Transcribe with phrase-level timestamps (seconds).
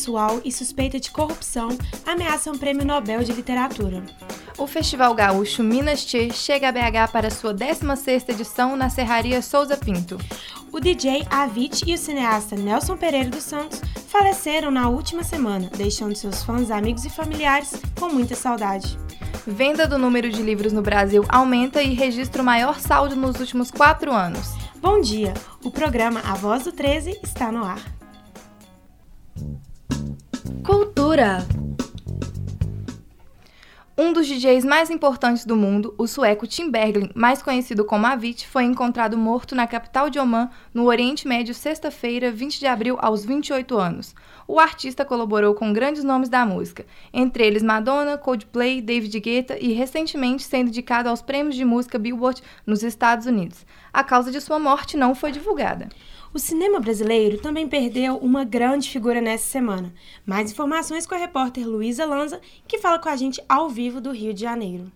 [0.00, 1.68] pessoal e suspeita de corrupção
[2.06, 4.02] ameaçam o Prêmio Nobel de Literatura.
[4.56, 9.76] O Festival Gaúcho Minas Tchê chega a BH para sua 16ª edição na Serraria Souza
[9.76, 10.16] Pinto.
[10.72, 16.16] O DJ Avit e o cineasta Nelson Pereira dos Santos faleceram na última semana, deixando
[16.16, 18.98] seus fãs, amigos e familiares com muita saudade.
[19.46, 23.70] Venda do número de livros no Brasil aumenta e registra o maior saldo nos últimos
[23.70, 24.54] quatro anos.
[24.80, 25.34] Bom dia!
[25.62, 27.99] O programa A Voz do 13 está no ar.
[31.10, 31.60] Cultura
[34.02, 38.46] um dos DJs mais importantes do mundo, o sueco Tim Bergling, mais conhecido como Avicii,
[38.46, 43.26] foi encontrado morto na capital de Oman, no Oriente Médio, sexta-feira, 20 de abril, aos
[43.26, 44.14] 28 anos.
[44.48, 49.74] O artista colaborou com grandes nomes da música, entre eles Madonna, Coldplay, David Guetta e
[49.74, 53.66] recentemente sendo indicado aos prêmios de música Billboard nos Estados Unidos.
[53.92, 55.90] A causa de sua morte não foi divulgada.
[56.32, 59.92] O cinema brasileiro também perdeu uma grande figura nessa semana.
[60.24, 64.12] Mais informações com a repórter Luísa Lanza, que fala com a gente ao vivo do
[64.12, 64.92] Rio de Janeiro.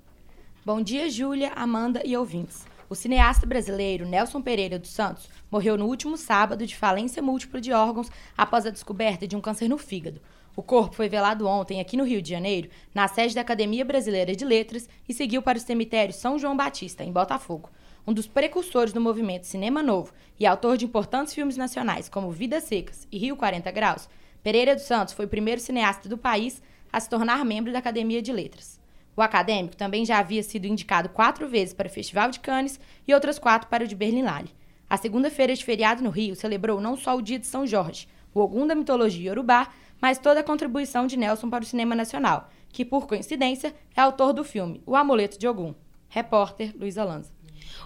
[0.65, 2.65] Bom dia, Júlia, Amanda e ouvintes.
[2.89, 7.73] O cineasta brasileiro Nelson Pereira dos Santos morreu no último sábado de falência múltipla de
[7.73, 10.21] órgãos após a descoberta de um câncer no fígado.
[10.55, 14.37] O corpo foi velado ontem aqui no Rio de Janeiro, na sede da Academia Brasileira
[14.37, 17.71] de Letras, e seguiu para o cemitério São João Batista, em Botafogo
[18.07, 22.65] um dos precursores do movimento Cinema Novo e autor de importantes filmes nacionais como Vidas
[22.65, 24.09] Secas e Rio 40 Graus,
[24.43, 28.21] Pereira dos Santos foi o primeiro cineasta do país a se tornar membro da Academia
[28.21, 28.79] de Letras.
[29.17, 33.15] O acadêmico também já havia sido indicado quatro vezes para o Festival de Cannes e
[33.15, 34.55] outras quatro para o de Berlinale.
[34.91, 38.41] A segunda-feira de feriado no Rio celebrou não só o Dia de São Jorge, o
[38.41, 39.69] Ogum da mitologia iorubá,
[40.01, 44.33] mas toda a contribuição de Nelson para o cinema nacional, que, por coincidência, é autor
[44.33, 45.75] do filme O Amuleto de Ogum.
[46.09, 47.33] Repórter Luiz Lanza.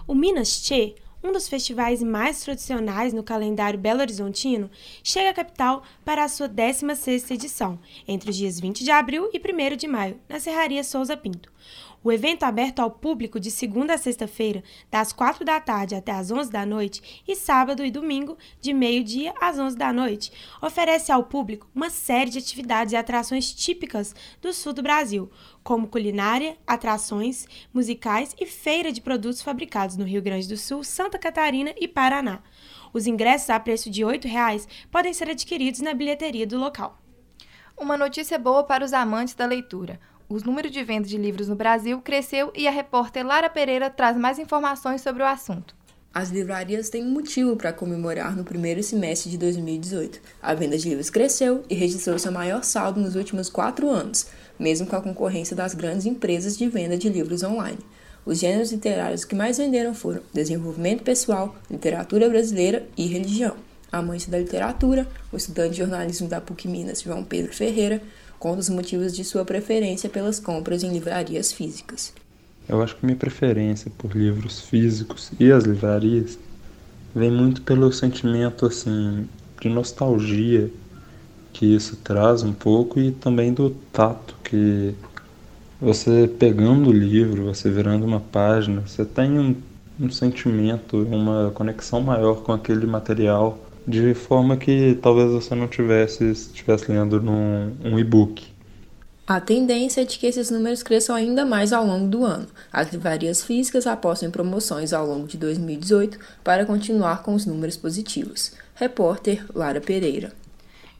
[0.07, 4.69] O Minas Che, um dos festivais mais tradicionais no calendário belo-horizontino,
[5.03, 9.37] chega à capital para a sua 16ª edição, entre os dias 20 de abril e
[9.37, 11.51] 1 de maio, na Serraria Souza Pinto.
[12.01, 16.31] O evento aberto ao público de segunda a sexta-feira, das 4 da tarde até as
[16.31, 21.25] 11 da noite, e sábado e domingo, de meio-dia às 11 da noite, oferece ao
[21.25, 25.29] público uma série de atividades e atrações típicas do sul do Brasil,
[25.69, 31.19] como culinária, atrações musicais e feira de produtos fabricados no Rio Grande do Sul, Santa
[31.19, 32.39] Catarina e Paraná.
[32.91, 36.97] Os ingressos a preço de R$ 8,00 podem ser adquiridos na bilheteria do local.
[37.77, 41.55] Uma notícia boa para os amantes da leitura o número de vendas de livros no
[41.55, 45.78] Brasil cresceu e a repórter Lara Pereira traz mais informações sobre o assunto.
[46.11, 50.19] As livrarias têm um motivo para comemorar no primeiro semestre de 2018.
[50.41, 54.25] A venda de livros cresceu e registrou seu maior saldo nos últimos quatro anos,
[54.57, 57.77] mesmo com a concorrência das grandes empresas de venda de livros online.
[58.25, 63.55] Os gêneros literários que mais venderam foram desenvolvimento pessoal, literatura brasileira e religião.
[63.91, 68.01] Amante da literatura, o estudante de jornalismo da PUC Minas, João Pedro Ferreira,
[68.39, 72.13] conta os motivos de sua preferência pelas compras em livrarias físicas.
[72.69, 76.37] Eu acho que minha preferência por livros físicos e as livrarias
[77.15, 79.27] vem muito pelo sentimento assim
[79.59, 80.69] de nostalgia
[81.51, 84.93] que isso traz um pouco e também do tato que
[85.81, 89.55] você pegando o livro, você virando uma página, você tem um,
[89.99, 96.25] um sentimento, uma conexão maior com aquele material de forma que talvez você não tivesse
[96.31, 98.47] estivesse lendo num um e-book.
[99.29, 102.47] A tendência é de que esses números cresçam ainda mais ao longo do ano.
[102.73, 107.77] As livrarias físicas apostam em promoções ao longo de 2018 para continuar com os números
[107.77, 108.53] positivos.
[108.73, 110.33] Repórter Lara Pereira.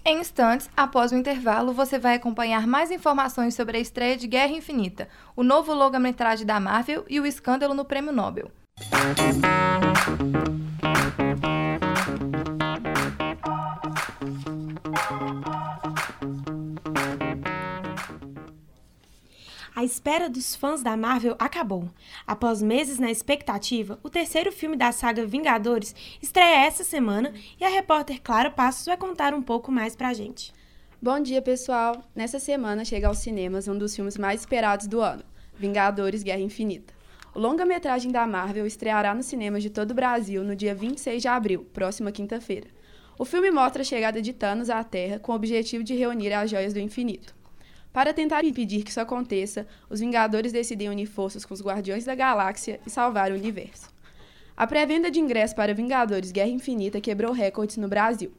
[0.06, 4.54] Em instantes, após o intervalo, você vai acompanhar mais informações sobre a estreia de Guerra
[4.54, 8.52] Infinita, o novo longa-metragem da Marvel e o escândalo no Prêmio Nobel.
[19.80, 21.88] A espera dos fãs da Marvel acabou.
[22.28, 27.70] Após meses na expectativa, o terceiro filme da saga Vingadores estreia essa semana e a
[27.70, 30.52] repórter Clara Passos vai contar um pouco mais pra gente.
[31.02, 32.04] Bom dia, pessoal!
[32.14, 35.24] Nessa semana chega aos cinemas um dos filmes mais esperados do ano,
[35.58, 36.94] Vingadores Guerra Infinita.
[37.34, 41.28] O longa-metragem da Marvel estreará nos cinemas de todo o Brasil no dia 26 de
[41.30, 42.68] abril, próxima quinta-feira.
[43.18, 46.50] O filme mostra a chegada de Thanos à Terra com o objetivo de reunir as
[46.50, 47.39] joias do infinito.
[47.92, 52.14] Para tentar impedir que isso aconteça, os Vingadores decidem unir forças com os Guardiões da
[52.14, 53.90] Galáxia e salvar o universo.
[54.56, 58.32] A pré-venda de ingressos para Vingadores Guerra Infinita quebrou recordes no Brasil.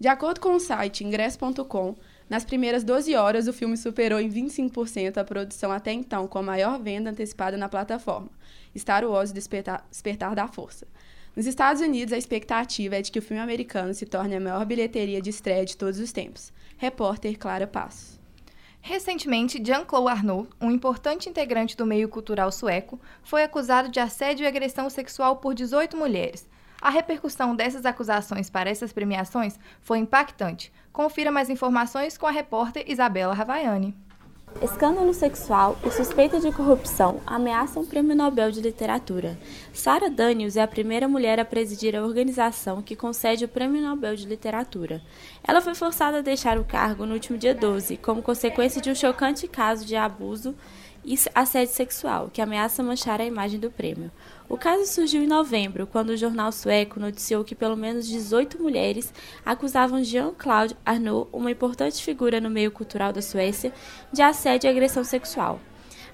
[0.00, 1.94] De acordo com o site ingresso.com,
[2.28, 6.42] nas primeiras 12 horas o filme superou em 25% a produção até então com a
[6.42, 8.30] maior venda antecipada na plataforma,
[8.76, 10.86] Star Wars Despertar, Despertar da Força.
[11.36, 14.64] Nos Estados Unidos, a expectativa é de que o filme americano se torne a maior
[14.64, 16.52] bilheteria de estreia de todos os tempos.
[16.76, 18.17] Repórter Clara Passos.
[18.80, 24.46] Recentemente, Jean-Claude Arnault, um importante integrante do meio cultural sueco, foi acusado de assédio e
[24.46, 26.48] agressão sexual por 18 mulheres.
[26.80, 30.72] A repercussão dessas acusações para essas premiações foi impactante.
[30.92, 33.94] Confira mais informações com a repórter Isabela Ravaiani.
[34.60, 39.38] Escândalo sexual e suspeita de corrupção ameaçam o Prêmio Nobel de Literatura.
[39.72, 44.16] Sarah Daniels é a primeira mulher a presidir a organização que concede o Prêmio Nobel
[44.16, 45.00] de Literatura.
[45.46, 48.94] Ela foi forçada a deixar o cargo no último dia 12, como consequência de um
[48.96, 50.56] chocante caso de abuso
[51.08, 54.10] e assédio sexual, que ameaça manchar a imagem do prêmio.
[54.46, 59.10] O caso surgiu em novembro, quando o jornal sueco noticiou que pelo menos 18 mulheres
[59.42, 63.72] acusavam Jean-Claude Arnault, uma importante figura no meio cultural da Suécia,
[64.12, 65.58] de assédio e agressão sexual.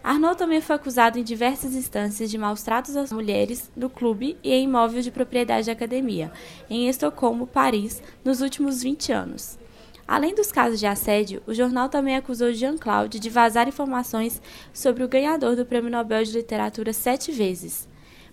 [0.05, 4.52] Arnault também foi acusado em diversas instâncias de maus tratos às mulheres no clube e
[4.52, 6.31] em imóveis de propriedade da academia,
[6.70, 9.58] em Estocolmo, Paris, nos últimos 20 anos.
[10.06, 14.41] Além dos casos de assédio, o jornal também acusou Jean-Claude de vazar informações
[14.73, 17.89] sobre o ganhador do Prêmio Nobel de Literatura sete vezes.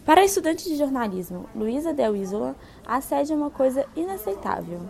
[0.06, 4.81] Para a estudante de jornalismo Luísa Del Isola, assédio é uma coisa inaceitável.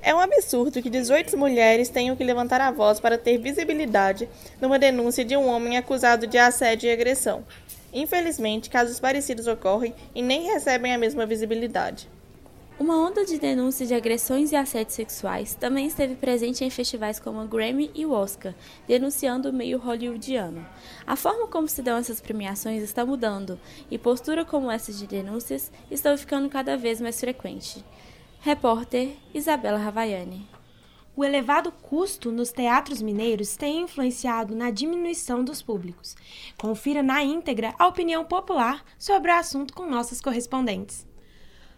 [0.00, 4.28] É um absurdo que 18 mulheres tenham que levantar a voz para ter visibilidade
[4.60, 7.44] numa denúncia de um homem acusado de assédio e agressão.
[7.92, 12.08] Infelizmente, casos parecidos ocorrem e nem recebem a mesma visibilidade.
[12.76, 17.40] Uma onda de denúncias de agressões e assédios sexuais também esteve presente em festivais como
[17.40, 18.52] o Grammy e o Oscar,
[18.84, 20.66] denunciando o meio hollywoodiano.
[21.06, 25.70] A forma como se dão essas premiações está mudando, e postura como essas de denúncias
[25.88, 27.84] estão ficando cada vez mais frequente.
[28.40, 30.44] Repórter Isabela Ravaiani.
[31.14, 36.16] O elevado custo nos teatros mineiros tem influenciado na diminuição dos públicos.
[36.58, 41.06] Confira na íntegra a opinião popular sobre o assunto com nossas correspondentes.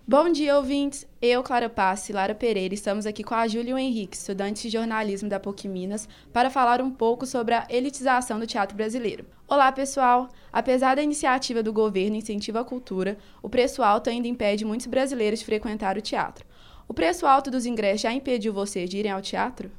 [0.09, 1.05] Bom dia, ouvintes!
[1.21, 5.41] Eu, Clara Passe Lara Pereira estamos aqui com a Júlia Henrique, estudantes de jornalismo da
[5.41, 9.25] PUC Minas, para falar um pouco sobre a elitização do teatro brasileiro.
[9.49, 10.29] Olá, pessoal!
[10.53, 15.41] Apesar da iniciativa do governo Incentivo à Cultura, o preço alto ainda impede muitos brasileiros
[15.41, 16.47] de frequentar o teatro.
[16.87, 19.73] O preço alto dos ingressos já impediu vocês de irem ao teatro?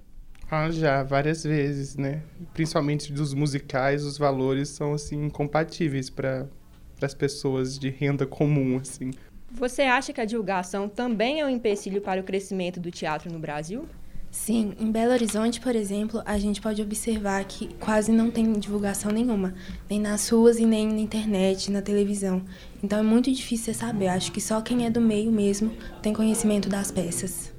[0.51, 2.21] Ah, já, várias vezes, né?
[2.53, 6.50] Principalmente dos musicais, os valores são, assim, incompatíveis para
[7.01, 9.12] as pessoas de renda comum, assim.
[9.52, 13.40] Você acha que a divulgação também é um empecilho para o crescimento do teatro no
[13.40, 13.88] Brasil?
[14.30, 19.12] Sim, em Belo Horizonte, por exemplo, a gente pode observar que quase não tem divulgação
[19.12, 19.56] nenhuma,
[19.90, 22.44] nem nas ruas e nem na internet, na televisão.
[22.84, 24.10] Então é muito difícil saber.
[24.10, 25.72] Acho que só quem é do meio mesmo
[26.02, 27.54] tem conhecimento das peças.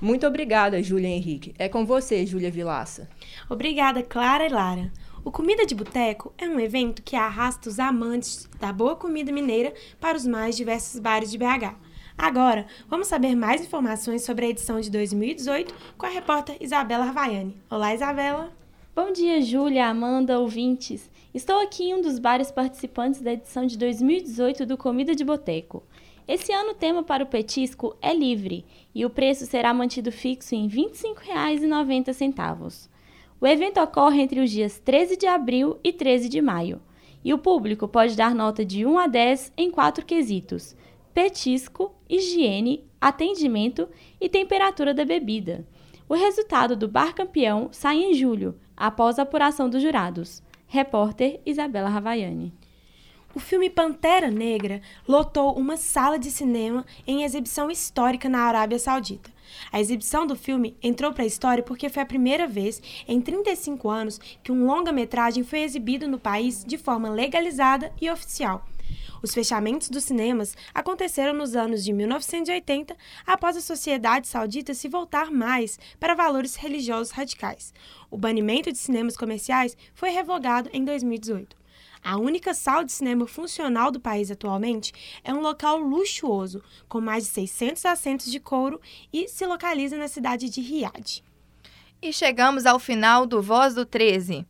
[0.00, 1.52] Muito obrigada, Júlia Henrique.
[1.58, 3.08] É com você, Júlia Vilaça.
[3.50, 4.90] Obrigada, Clara e Lara.
[5.22, 9.74] O Comida de Boteco é um evento que arrasta os amantes da boa comida mineira
[10.00, 11.76] para os mais diversos bares de BH.
[12.16, 17.54] Agora, vamos saber mais informações sobre a edição de 2018 com a repórter Isabela Ravaiani.
[17.68, 18.50] Olá, Isabela!
[18.96, 21.10] Bom dia, Júlia, Amanda, ouvintes.
[21.34, 25.82] Estou aqui em um dos bares participantes da edição de 2018 do Comida de Boteco.
[26.26, 28.64] Esse ano o tema para o petisco é livre
[28.94, 32.88] e o preço será mantido fixo em R$ 25,90.
[33.40, 36.80] O evento ocorre entre os dias 13 de abril e 13 de maio,
[37.24, 40.76] e o público pode dar nota de 1 a 10 em quatro quesitos:
[41.14, 43.88] petisco, higiene, atendimento
[44.20, 45.66] e temperatura da bebida.
[46.06, 50.42] O resultado do Bar Campeão sai em julho, após a apuração dos jurados.
[50.66, 52.52] Repórter Isabela Ravaiani.
[53.34, 59.30] O filme Pantera Negra lotou uma sala de cinema em exibição histórica na Arábia Saudita.
[59.72, 63.88] A exibição do filme entrou para a história porque foi a primeira vez em 35
[63.88, 68.66] anos que um longa-metragem foi exibido no país de forma legalizada e oficial.
[69.22, 75.30] Os fechamentos dos cinemas aconteceram nos anos de 1980, após a sociedade saudita se voltar
[75.30, 77.74] mais para valores religiosos radicais.
[78.10, 81.59] O banimento de cinemas comerciais foi revogado em 2018.
[82.02, 84.92] A única sala de cinema funcional do país atualmente
[85.22, 88.80] é um local luxuoso, com mais de 600 assentos de couro
[89.12, 91.22] e se localiza na cidade de Riad.
[92.02, 94.46] E chegamos ao final do Voz do 13.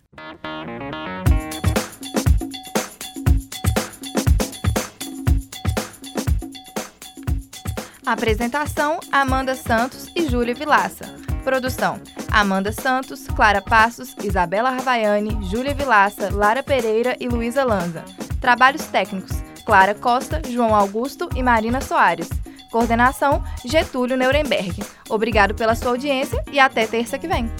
[8.06, 11.19] Apresentação: Amanda Santos e Júlia Vilaça.
[11.40, 18.04] Produção: Amanda Santos, Clara Passos, Isabela Ravaiani, Júlia Vilaça, Lara Pereira e Luísa Lanza.
[18.40, 22.28] Trabalhos técnicos: Clara Costa, João Augusto e Marina Soares.
[22.70, 24.82] Coordenação: Getúlio Nuremberg.
[25.08, 27.50] Obrigado pela sua audiência e até terça que vem.